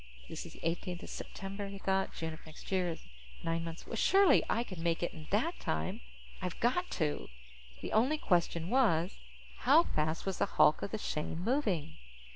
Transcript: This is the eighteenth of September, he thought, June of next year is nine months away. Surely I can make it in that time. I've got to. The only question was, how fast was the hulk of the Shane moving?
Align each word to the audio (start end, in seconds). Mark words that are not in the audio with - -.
This 0.27 0.47
is 0.47 0.53
the 0.53 0.65
eighteenth 0.67 1.03
of 1.03 1.11
September, 1.11 1.67
he 1.67 1.77
thought, 1.77 2.15
June 2.15 2.33
of 2.33 2.43
next 2.47 2.71
year 2.71 2.89
is 2.89 3.03
nine 3.43 3.63
months 3.63 3.85
away. 3.85 3.97
Surely 3.97 4.43
I 4.49 4.63
can 4.63 4.81
make 4.81 5.03
it 5.03 5.13
in 5.13 5.27
that 5.29 5.59
time. 5.59 6.01
I've 6.41 6.59
got 6.59 6.89
to. 6.97 7.29
The 7.81 7.93
only 7.93 8.17
question 8.17 8.71
was, 8.71 9.19
how 9.57 9.83
fast 9.83 10.25
was 10.25 10.39
the 10.39 10.47
hulk 10.57 10.81
of 10.81 10.89
the 10.89 10.97
Shane 10.97 11.37
moving? 11.37 11.97